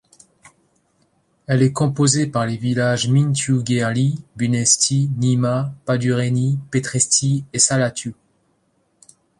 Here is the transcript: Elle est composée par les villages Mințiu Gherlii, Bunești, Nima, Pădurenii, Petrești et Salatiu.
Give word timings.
Elle 1.45 1.61
est 1.61 1.73
composée 1.73 2.25
par 2.25 2.47
les 2.47 2.57
villages 2.57 3.07
Mințiu 3.07 3.61
Gherlii, 3.63 4.25
Bunești, 4.35 5.11
Nima, 5.15 5.75
Pădurenii, 5.85 6.57
Petrești 6.71 7.43
et 7.53 7.59
Salatiu. 7.59 8.15